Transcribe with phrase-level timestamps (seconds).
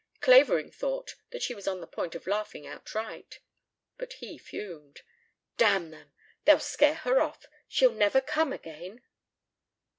[0.19, 3.37] Clavering thought that she was on the point of laughing outright.
[3.99, 5.01] But he fumed.
[5.57, 6.11] "Damn them!
[6.45, 7.45] They'll scare her off.
[7.67, 9.03] She'll never come again."